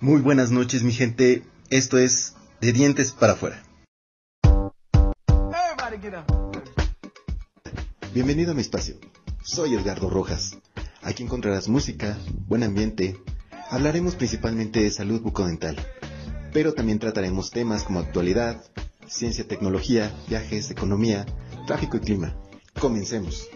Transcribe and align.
Muy 0.01 0.21
buenas 0.21 0.49
noches 0.49 0.83
mi 0.83 0.93
gente, 0.93 1.43
esto 1.69 1.97
es 1.97 2.33
De 2.61 2.71
Dientes 2.71 3.11
para 3.11 3.33
afuera. 3.33 3.61
Bienvenido 8.13 8.51
a 8.51 8.53
mi 8.53 8.61
espacio, 8.61 8.95
soy 9.43 9.75
Edgardo 9.75 10.09
Rojas. 10.09 10.57
Aquí 11.01 11.23
encontrarás 11.23 11.67
música, 11.67 12.17
buen 12.47 12.63
ambiente, 12.63 13.17
hablaremos 13.69 14.15
principalmente 14.15 14.81
de 14.81 14.89
salud 14.89 15.19
bucodental, 15.19 15.75
pero 16.53 16.73
también 16.73 16.99
trataremos 16.99 17.51
temas 17.51 17.83
como 17.83 17.99
actualidad, 17.99 18.63
ciencia, 19.05 19.49
tecnología, 19.49 20.15
viajes, 20.29 20.71
economía, 20.71 21.25
tráfico 21.67 21.97
y 21.97 21.99
clima. 21.99 22.37
Comencemos. 22.79 23.49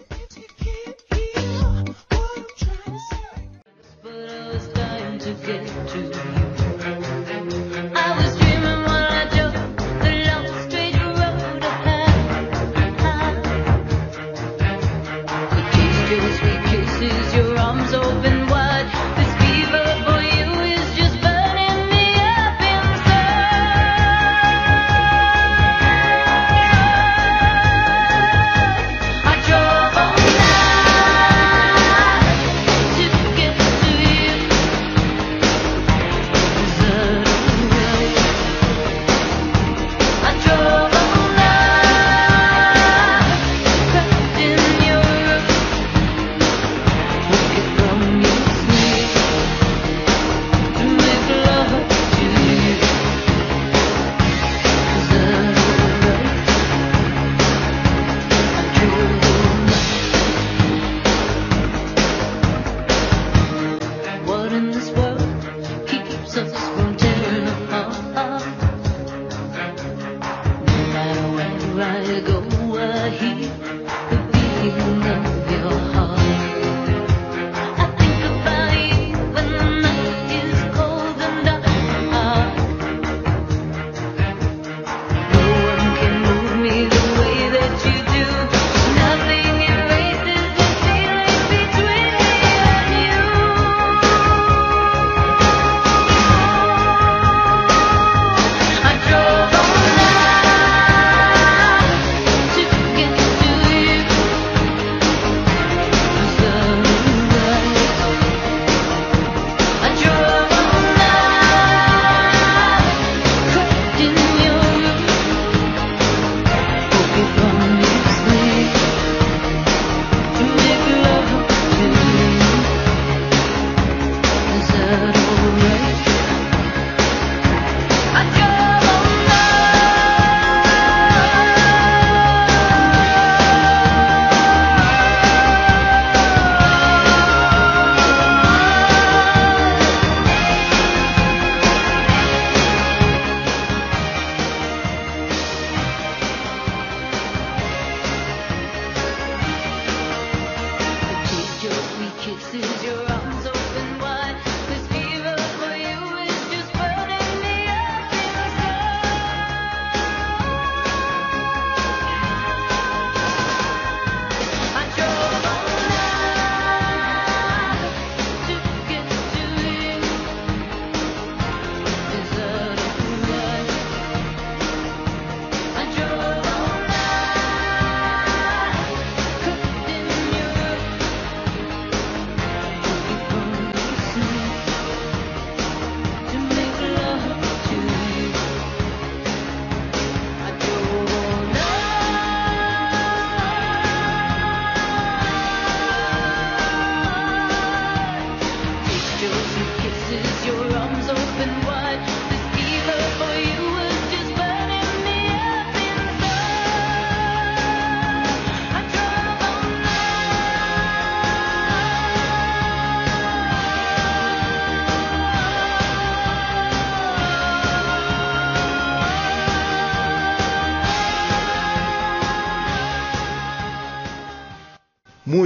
I'm 64.64 64.72
just 64.72 65.03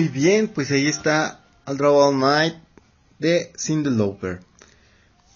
bien, 0.08 0.48
pues 0.48 0.70
ahí 0.72 0.88
está 0.88 1.44
Draw 1.66 1.94
All 1.94 2.18
Night 2.18 2.54
de 3.18 3.52
Cindy 3.56 3.90
Lauper. 3.90 4.40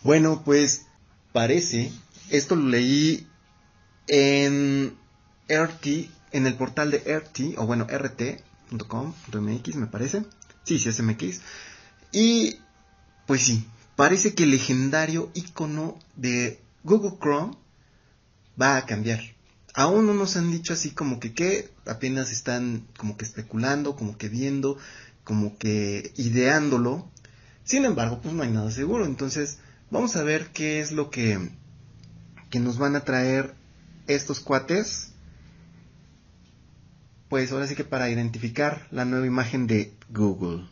Bueno, 0.02 0.42
pues 0.44 0.86
parece, 1.32 1.92
esto 2.28 2.56
lo 2.56 2.68
leí 2.68 3.26
en 4.08 4.96
RT, 5.48 5.86
en 6.32 6.46
el 6.46 6.54
portal 6.54 6.90
de 6.90 6.98
RT, 6.98 7.56
o 7.56 7.66
bueno, 7.66 7.86
rt.com.mx 7.86 9.74
me 9.76 9.86
parece. 9.86 10.24
Sí, 10.64 10.78
sí 10.78 10.88
es 10.88 11.00
MX. 11.00 11.40
Y 12.10 12.56
pues 13.26 13.42
sí, 13.42 13.64
parece 13.94 14.34
que 14.34 14.42
el 14.42 14.50
legendario 14.50 15.30
icono 15.34 15.98
de 16.16 16.60
Google 16.82 17.16
Chrome 17.20 17.56
va 18.60 18.76
a 18.76 18.86
cambiar. 18.86 19.20
Aún 19.74 20.06
no 20.06 20.14
nos 20.14 20.36
han 20.36 20.50
dicho 20.50 20.74
así 20.74 20.90
como 20.90 21.19
que 21.19 21.32
qué, 21.32 21.70
apenas 21.86 22.30
están 22.30 22.86
como 22.98 23.16
que 23.16 23.24
especulando, 23.24 23.96
como 23.96 24.19
que 24.19 24.28
viendo, 24.28 24.76
como 25.24 25.56
que 25.56 26.12
ideándolo. 26.16 27.08
Sin 27.64 27.84
embargo, 27.84 28.20
pues 28.20 28.34
no 28.34 28.42
hay 28.42 28.50
nada 28.50 28.70
seguro. 28.70 29.06
Entonces, 29.06 29.58
vamos 29.90 30.16
a 30.16 30.24
ver 30.24 30.48
qué 30.48 30.80
es 30.80 30.92
lo 30.92 31.10
que, 31.10 31.50
que 32.50 32.60
nos 32.60 32.76
van 32.76 32.96
a 32.96 33.04
traer 33.04 33.54
estos 34.08 34.40
cuates. 34.40 35.12
Pues 37.30 37.50
ahora 37.50 37.66
sí 37.66 37.74
que 37.74 37.84
para 37.84 38.10
identificar 38.10 38.86
la 38.90 39.06
nueva 39.06 39.26
imagen 39.26 39.66
de 39.66 39.94
Google. 40.10 40.69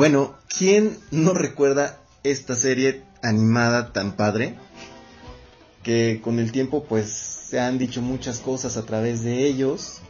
Bueno, 0.00 0.34
¿quién 0.48 0.96
no 1.10 1.34
recuerda 1.34 2.00
esta 2.22 2.56
serie 2.56 3.02
animada 3.22 3.92
tan 3.92 4.16
padre? 4.16 4.54
Que 5.82 6.22
con 6.24 6.38
el 6.38 6.52
tiempo 6.52 6.84
pues 6.84 7.10
se 7.10 7.60
han 7.60 7.76
dicho 7.76 8.00
muchas 8.00 8.38
cosas 8.38 8.78
a 8.78 8.86
través 8.86 9.22
de 9.24 9.44
ellos. 9.44 10.00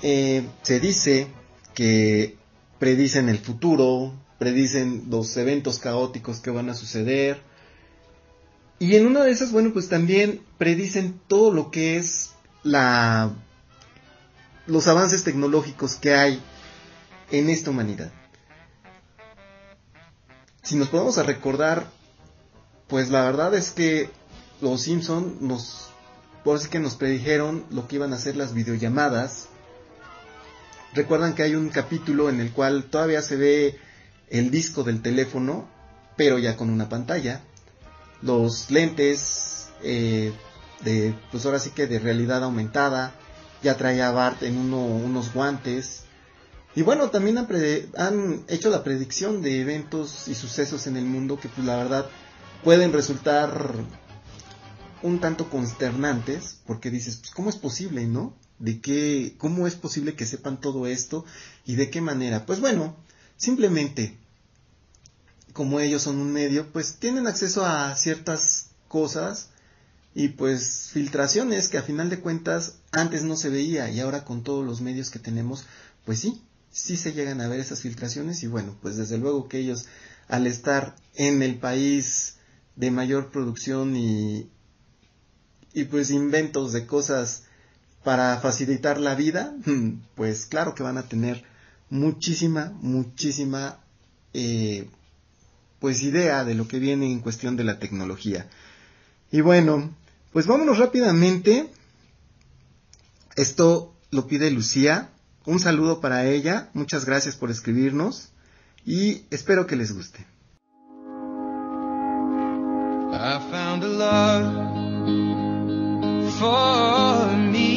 Eh, 0.00 0.46
se 0.62 0.80
dice 0.80 1.26
que 1.74 2.38
predicen 2.78 3.28
el 3.28 3.40
futuro, 3.40 4.14
predicen 4.38 5.04
los 5.10 5.36
eventos 5.36 5.78
caóticos 5.78 6.40
que 6.40 6.50
van 6.50 6.70
a 6.70 6.74
suceder. 6.74 7.42
Y 8.78 8.96
en 8.96 9.06
una 9.06 9.22
de 9.22 9.32
esas, 9.32 9.52
bueno, 9.52 9.70
pues 9.74 9.90
también 9.90 10.40
predicen 10.56 11.20
todo 11.28 11.52
lo 11.52 11.70
que 11.70 11.98
es 11.98 12.30
los 14.66 14.88
avances 14.88 15.24
tecnológicos 15.24 15.96
que 15.96 16.14
hay 16.14 16.40
en 17.30 17.50
esta 17.50 17.68
humanidad 17.68 18.10
si 20.66 20.74
nos 20.74 20.88
podemos 20.88 21.24
recordar, 21.24 21.86
pues 22.88 23.08
la 23.08 23.22
verdad 23.22 23.54
es 23.54 23.70
que 23.70 24.10
los 24.60 24.82
Simpson 24.82 25.36
nos, 25.40 25.90
por 26.42 26.56
así 26.56 26.68
que 26.68 26.80
nos 26.80 26.96
predijeron 26.96 27.64
lo 27.70 27.86
que 27.86 27.94
iban 27.94 28.12
a 28.12 28.18
ser 28.18 28.34
las 28.34 28.52
videollamadas. 28.52 29.46
Recuerdan 30.92 31.36
que 31.36 31.44
hay 31.44 31.54
un 31.54 31.68
capítulo 31.68 32.30
en 32.30 32.40
el 32.40 32.50
cual 32.50 32.82
todavía 32.90 33.22
se 33.22 33.36
ve 33.36 33.78
el 34.28 34.50
disco 34.50 34.82
del 34.82 35.02
teléfono, 35.02 35.68
pero 36.16 36.36
ya 36.36 36.56
con 36.56 36.68
una 36.70 36.88
pantalla. 36.88 37.42
Los 38.20 38.68
lentes 38.68 39.68
eh, 39.84 40.32
de, 40.82 41.14
pues 41.30 41.46
ahora 41.46 41.60
sí 41.60 41.70
que 41.70 41.86
de 41.86 42.00
realidad 42.00 42.42
aumentada. 42.42 43.14
Ya 43.62 43.76
traía 43.76 44.10
Bart 44.10 44.42
en 44.42 44.58
uno, 44.58 44.84
unos 44.84 45.32
guantes. 45.32 46.05
Y 46.76 46.82
bueno, 46.82 47.08
también 47.08 47.38
han, 47.38 48.44
hecho 48.48 48.68
la 48.68 48.84
predicción 48.84 49.40
de 49.40 49.62
eventos 49.62 50.28
y 50.28 50.34
sucesos 50.34 50.86
en 50.86 50.98
el 50.98 51.06
mundo 51.06 51.40
que 51.40 51.48
pues 51.48 51.66
la 51.66 51.78
verdad 51.78 52.06
pueden 52.62 52.92
resultar 52.92 53.72
un 55.02 55.18
tanto 55.18 55.48
consternantes, 55.48 56.58
porque 56.66 56.90
dices, 56.90 57.16
pues 57.16 57.30
¿cómo 57.30 57.48
es 57.48 57.56
posible, 57.56 58.06
no? 58.06 58.36
¿De 58.58 58.82
qué, 58.82 59.36
cómo 59.38 59.66
es 59.66 59.74
posible 59.74 60.16
que 60.16 60.26
sepan 60.26 60.60
todo 60.60 60.86
esto 60.86 61.24
y 61.64 61.76
de 61.76 61.88
qué 61.88 62.02
manera? 62.02 62.44
Pues 62.44 62.60
bueno, 62.60 62.94
simplemente, 63.38 64.18
como 65.54 65.80
ellos 65.80 66.02
son 66.02 66.18
un 66.18 66.30
medio, 66.30 66.70
pues 66.74 66.96
tienen 66.96 67.26
acceso 67.26 67.64
a 67.64 67.96
ciertas 67.96 68.66
cosas 68.88 69.48
y 70.14 70.28
pues 70.28 70.90
filtraciones 70.92 71.68
que 71.68 71.78
a 71.78 71.82
final 71.82 72.10
de 72.10 72.20
cuentas 72.20 72.74
antes 72.92 73.22
no 73.22 73.34
se 73.36 73.48
veía 73.48 73.88
y 73.88 74.00
ahora 74.00 74.26
con 74.26 74.42
todos 74.42 74.62
los 74.66 74.82
medios 74.82 75.08
que 75.08 75.18
tenemos, 75.18 75.64
pues 76.04 76.20
sí, 76.20 76.42
sí 76.70 76.96
se 76.96 77.12
llegan 77.12 77.40
a 77.40 77.48
ver 77.48 77.60
esas 77.60 77.80
filtraciones 77.80 78.42
y 78.42 78.46
bueno, 78.46 78.76
pues 78.82 78.96
desde 78.96 79.18
luego 79.18 79.48
que 79.48 79.58
ellos 79.58 79.86
al 80.28 80.46
estar 80.46 80.96
en 81.14 81.42
el 81.42 81.58
país 81.58 82.36
de 82.74 82.90
mayor 82.90 83.30
producción 83.30 83.96
y, 83.96 84.50
y 85.72 85.84
pues 85.84 86.10
inventos 86.10 86.72
de 86.72 86.86
cosas 86.86 87.44
para 88.04 88.38
facilitar 88.40 89.00
la 89.00 89.14
vida, 89.14 89.54
pues 90.14 90.46
claro 90.46 90.74
que 90.74 90.82
van 90.82 90.98
a 90.98 91.08
tener 91.08 91.44
muchísima, 91.90 92.72
muchísima 92.80 93.80
eh, 94.32 94.88
pues 95.78 96.02
idea 96.02 96.44
de 96.44 96.54
lo 96.54 96.68
que 96.68 96.78
viene 96.78 97.10
en 97.10 97.20
cuestión 97.20 97.56
de 97.56 97.64
la 97.64 97.78
tecnología. 97.78 98.48
Y 99.30 99.40
bueno, 99.40 99.94
pues 100.32 100.46
vámonos 100.46 100.78
rápidamente. 100.78 101.70
Esto 103.36 103.94
lo 104.10 104.26
pide 104.26 104.50
Lucía. 104.50 105.10
Un 105.46 105.60
saludo 105.60 106.00
para 106.00 106.26
ella, 106.26 106.68
muchas 106.74 107.04
gracias 107.04 107.36
por 107.36 107.50
escribirnos 107.50 108.32
y 108.84 109.22
espero 109.30 109.66
que 109.66 109.76
les 109.76 109.92
guste. 109.92 110.26
I 113.12 113.38
found 113.50 113.82
a 113.84 113.88
love 113.88 114.52
for 116.38 117.36
me. 117.36 117.76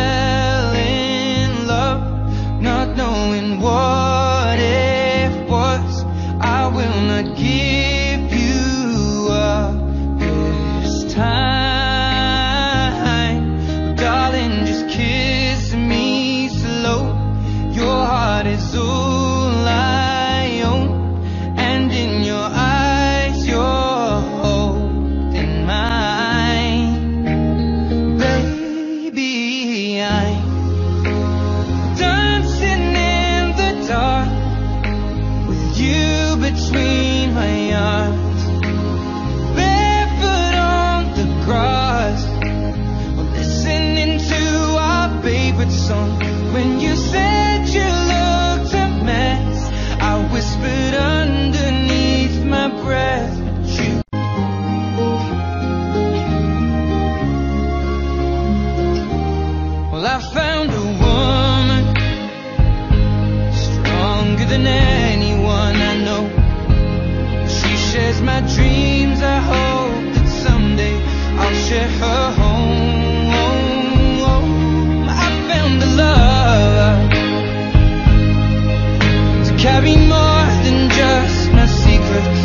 carry 79.61 79.95
more 79.95 80.45
than 80.63 80.89
just 80.89 81.51
my 81.51 81.67
secrets, 81.67 82.41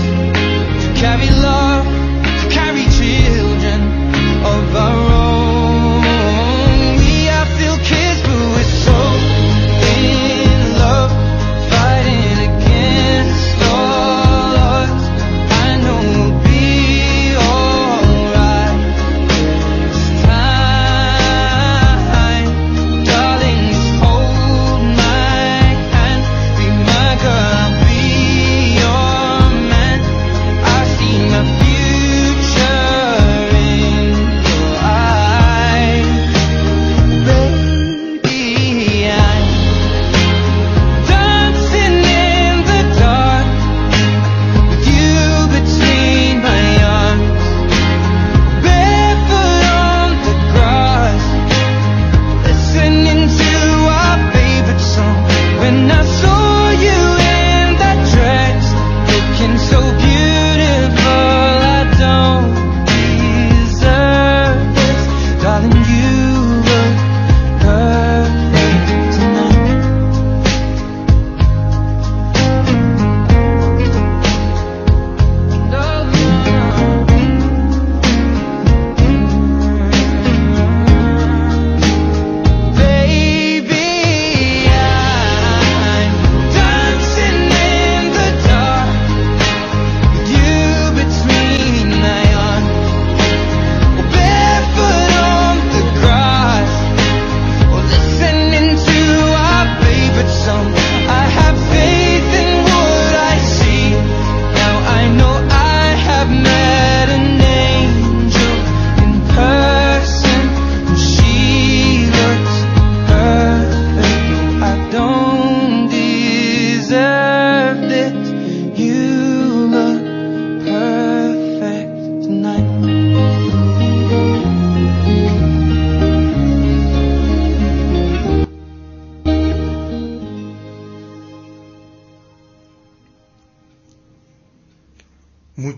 to 0.85 1.00
carry 1.00 1.31
love, 1.40 1.86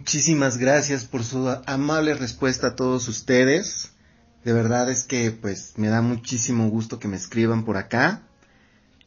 Muchísimas 0.09 0.57
gracias 0.57 1.05
por 1.05 1.23
su 1.23 1.55
amable 1.67 2.15
respuesta 2.15 2.69
a 2.69 2.77
todos 2.77 3.09
ustedes. 3.09 3.91
De 4.43 4.55
verdad 4.55 4.89
es 4.91 5.05
que 5.05 5.33
pues 5.33 5.75
me 5.77 5.89
da 5.89 6.01
muchísimo 6.01 6.71
gusto 6.71 6.99
que 6.99 7.09
me 7.09 7.19
escriban 7.19 7.67
por 7.67 7.77
acá. 7.77 8.23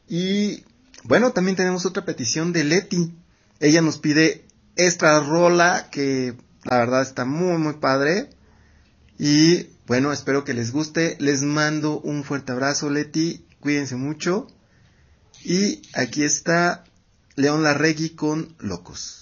Y 0.08 0.64
bueno, 1.04 1.32
también 1.32 1.58
tenemos 1.58 1.88
otra 1.88 2.06
petición 2.06 2.54
de 2.54 2.66
Leti. 2.66 3.16
Ella 3.60 3.82
nos 3.82 3.98
pide 3.98 4.46
esta 4.76 5.20
rola 5.22 5.90
que 5.90 6.36
la 6.66 6.78
verdad 6.78 7.02
está 7.02 7.26
muy 7.26 7.58
muy 7.58 7.74
padre. 7.78 8.30
Y 9.18 9.70
bueno, 9.88 10.14
espero 10.14 10.44
que 10.44 10.54
les 10.54 10.72
guste. 10.72 11.18
Les 11.20 11.42
mando 11.42 12.00
un 12.00 12.24
fuerte 12.24 12.52
abrazo, 12.52 12.92
Leti. 12.92 13.44
Cuídense 13.60 13.96
mucho. 13.96 14.46
Y 15.44 15.82
aquí 15.96 16.22
está 16.22 16.84
León 17.38 17.64
Larregui 17.64 18.12
con 18.12 18.56
Locos. 18.60 19.21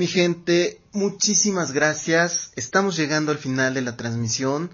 Mi 0.00 0.06
gente, 0.06 0.80
muchísimas 0.92 1.72
gracias. 1.72 2.52
Estamos 2.56 2.96
llegando 2.96 3.32
al 3.32 3.36
final 3.36 3.74
de 3.74 3.82
la 3.82 3.98
transmisión. 3.98 4.70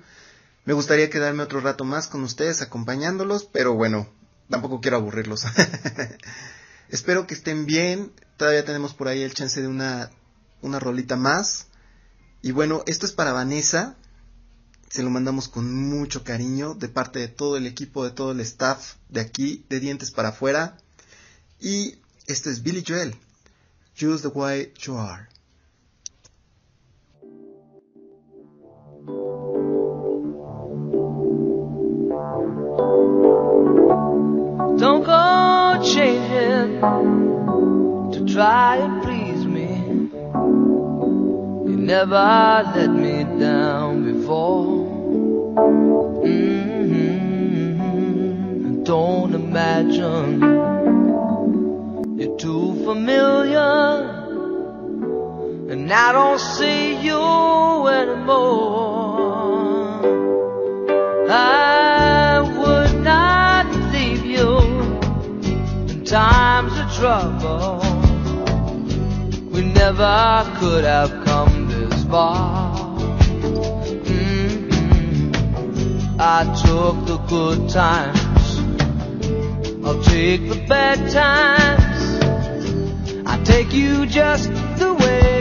Me 0.64 0.72
gustaría 0.72 1.10
quedarme 1.10 1.42
otro 1.42 1.58
rato 1.58 1.82
más 1.82 2.06
con 2.06 2.22
ustedes 2.22 2.62
acompañándolos, 2.62 3.44
pero 3.44 3.74
bueno, 3.74 4.08
tampoco 4.48 4.80
quiero 4.80 4.98
aburrirlos. 4.98 5.42
Espero 6.90 7.26
que 7.26 7.34
estén 7.34 7.66
bien. 7.66 8.12
Todavía 8.36 8.64
tenemos 8.64 8.94
por 8.94 9.08
ahí 9.08 9.22
el 9.22 9.34
chance 9.34 9.60
de 9.60 9.66
una, 9.66 10.12
una 10.62 10.78
rolita 10.78 11.16
más. 11.16 11.66
Y 12.40 12.52
bueno, 12.52 12.84
esto 12.86 13.04
es 13.04 13.10
para 13.10 13.32
Vanessa. 13.32 13.96
Se 14.88 15.02
lo 15.02 15.10
mandamos 15.10 15.48
con 15.48 15.74
mucho 15.74 16.22
cariño 16.22 16.74
de 16.74 16.88
parte 16.88 17.18
de 17.18 17.26
todo 17.26 17.56
el 17.56 17.66
equipo, 17.66 18.04
de 18.04 18.12
todo 18.12 18.30
el 18.30 18.38
staff 18.38 18.94
de 19.08 19.22
aquí, 19.22 19.66
de 19.68 19.80
dientes 19.80 20.12
para 20.12 20.28
afuera. 20.28 20.76
Y 21.58 21.98
esto 22.28 22.48
es 22.48 22.62
Billy 22.62 22.84
Joel. 22.86 23.16
Just 23.96 24.24
the 24.24 24.28
way 24.28 24.72
you 24.82 24.94
are. 24.94 25.28
Don't 34.78 35.02
go 35.02 35.80
changing 35.82 36.80
to 38.12 38.26
try 38.34 38.76
and 38.76 39.02
please 39.02 39.46
me. 39.46 39.68
You 41.70 41.76
never 41.78 42.70
let 42.76 42.90
me 42.90 43.24
down 43.40 44.04
before. 44.12 44.66
Mm-hmm. 46.22 47.14
Don't 48.84 49.34
imagine 49.34 50.66
you're 52.18 52.36
too 52.38 52.74
familiar, 52.86 53.35
and 55.86 55.94
I 55.94 56.10
don't 56.10 56.40
see 56.40 56.96
you 57.00 57.86
anymore. 57.86 59.30
I 61.30 62.40
would 62.58 63.04
not 63.04 63.66
leave 63.92 64.26
you 64.26 64.58
in 65.88 66.04
times 66.04 66.76
of 66.76 66.92
trouble. 66.92 67.78
We 69.52 69.62
never 69.62 70.44
could 70.58 70.82
have 70.82 71.24
come 71.24 71.68
this 71.68 72.02
far. 72.06 72.98
Mm-hmm. 74.08 75.36
I 76.18 76.42
took 76.64 77.06
the 77.06 77.18
good 77.28 77.68
times, 77.68 78.58
I'll 79.86 80.02
take 80.02 80.48
the 80.48 80.64
bad 80.68 80.98
times. 81.12 81.86
I 83.24 83.38
take 83.44 83.72
you 83.72 84.04
just 84.06 84.50
the 84.80 84.94
way 84.94 85.35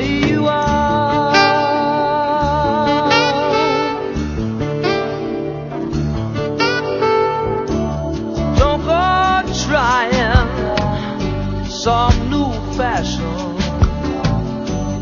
some 11.85 12.17
new 12.31 12.51
fashion. 12.77 13.57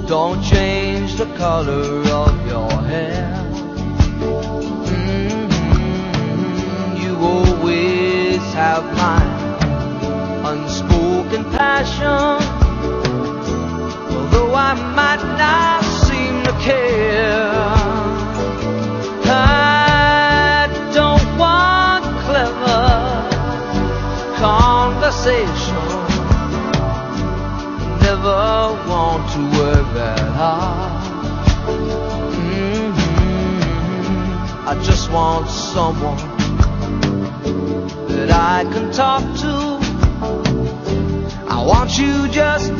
Don't 0.05 0.41
change 0.43 1.15
the 1.15 1.27
color 1.37 1.85
of 2.23 2.33
your 2.51 2.71
hair. 2.91 3.29
Mhm, 4.91 5.47
You 7.03 7.13
always 7.35 8.43
have 8.61 8.83
my 9.03 9.21
unspoken 10.51 11.43
passion. 11.57 12.22
Want 35.13 35.47
someone 35.47 36.17
that 38.07 38.31
I 38.31 38.63
can 38.73 38.91
talk 38.91 39.21
to. 39.41 39.53
I 41.47 41.63
want 41.63 41.99
you 41.99 42.27
just 42.29 42.72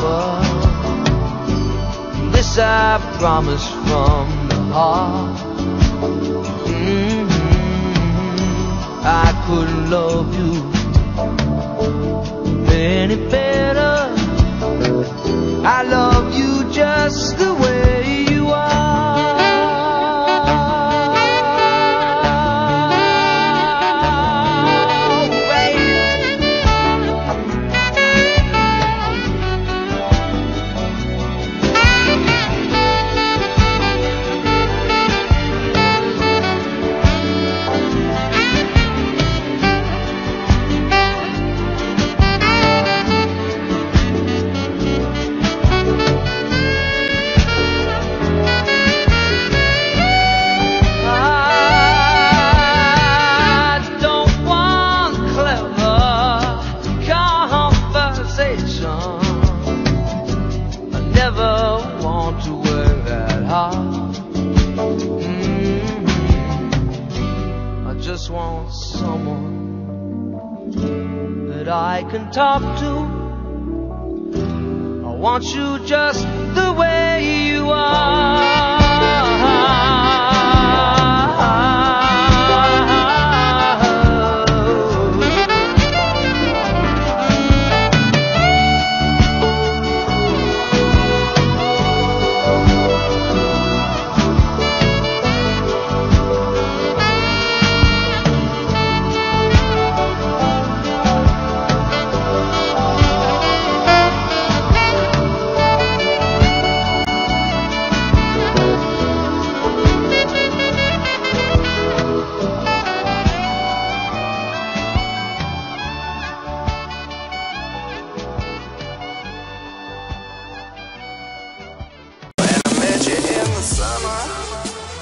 forever. 0.00 0.42
This 2.32 2.58
I 2.58 2.98
promise 3.18 3.66
from 3.86 4.26
the 4.48 4.60
heart. 4.74 5.38
Mhm. 6.66 7.28
I 9.24 9.28
couldn't 9.46 9.90
love 9.90 10.28
you 10.40 10.54
any 12.72 13.18
better. 13.34 13.96
I 15.76 15.82
love 15.96 16.26
you 16.38 16.50
just 16.80 17.38
the 17.38 17.52
way 17.62 18.09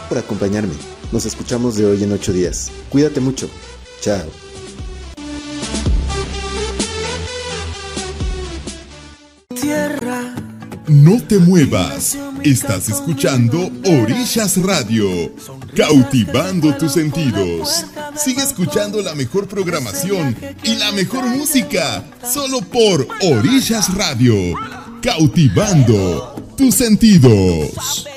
por 0.08 0.18
acompañarme. 0.18 0.74
Nos 1.12 1.26
escuchamos 1.26 1.76
de 1.76 1.86
hoy 1.86 2.02
en 2.02 2.12
ocho 2.12 2.32
días. 2.32 2.70
Cuídate 2.90 3.20
mucho. 3.20 3.48
Chao. 4.00 4.26
No 10.88 11.22
te 11.22 11.38
muevas. 11.38 12.16
Estás 12.42 12.88
escuchando 12.88 13.70
Orillas 13.84 14.56
Radio, 14.62 15.34
cautivando 15.76 16.74
tus 16.76 16.92
sentidos. 16.92 17.84
Sigue 18.16 18.42
escuchando 18.42 19.02
la 19.02 19.14
mejor 19.14 19.48
programación 19.48 20.36
y 20.62 20.76
la 20.76 20.92
mejor 20.92 21.26
música, 21.26 22.04
solo 22.32 22.60
por 22.60 23.06
Orillas 23.20 23.92
Radio, 23.94 24.34
cautivando 25.02 26.54
tus 26.56 26.74
sentidos. 26.74 28.08